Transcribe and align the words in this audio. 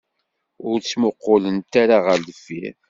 Ur 0.69 0.77
ttmuqulemt 0.79 1.73
ara 1.81 1.97
ɣer 2.05 2.17
deffir. 2.27 2.73